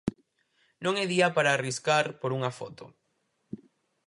Non 0.83 0.93
é 1.03 1.05
día 1.13 1.27
para 1.35 1.49
arriscar 1.57 2.05
por 2.21 2.31
unha 2.37 2.51
foto. 2.59 2.85